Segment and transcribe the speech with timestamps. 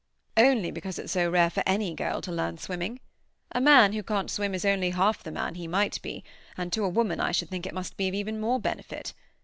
[0.35, 2.99] "Only because it's so rare for any girl to learn swimming.
[3.51, 6.23] A man who can't swim is only half the man he might be,
[6.57, 9.13] and to a woman I should think it must be of even more benefit.